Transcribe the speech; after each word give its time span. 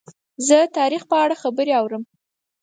زه 0.47 0.57
د 0.63 0.71
تاریخ 0.77 1.01
په 1.11 1.15
اړه 1.23 1.35
خبرې 1.43 1.73
اورم. 1.79 2.03